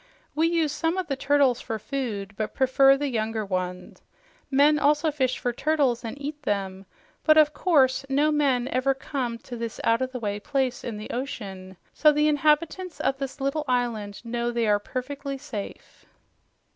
We 0.33 0.47
use 0.47 0.71
some 0.71 0.97
of 0.97 1.05
the 1.05 1.15
turtles 1.15 1.61
for 1.61 1.77
food, 1.77 2.33
but 2.35 2.55
prefer 2.55 2.97
the 2.97 3.07
younger 3.09 3.45
ones. 3.45 4.01
Men 4.49 4.79
also 4.79 5.11
fish 5.11 5.37
for 5.37 5.53
turtles 5.53 6.03
and 6.03 6.19
eat 6.19 6.41
them, 6.41 6.87
but 7.23 7.37
of 7.37 7.53
course 7.53 8.03
no 8.09 8.31
men 8.31 8.67
ever 8.69 8.95
come 8.95 9.37
to 9.37 9.55
this 9.55 9.79
out 9.83 10.01
of 10.01 10.11
the 10.11 10.19
way 10.19 10.39
place 10.39 10.83
in 10.83 10.97
the 10.97 11.11
ocean, 11.11 11.77
so 11.93 12.11
the 12.11 12.27
inhabitants 12.27 12.99
of 12.99 13.19
this 13.19 13.39
little 13.39 13.63
island 13.67 14.25
know 14.25 14.49
they 14.49 14.65
are 14.67 14.79
perfectly 14.79 15.37
safe." 15.37 16.03